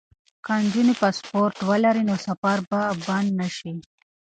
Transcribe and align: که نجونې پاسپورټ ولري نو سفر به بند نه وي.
که 0.45 0.53
نجونې 0.63 0.93
پاسپورټ 1.01 1.55
ولري 1.69 2.03
نو 2.09 2.15
سفر 2.27 2.57
به 2.69 2.79
بند 3.05 3.29
نه 3.39 3.47
وي. 3.57 3.73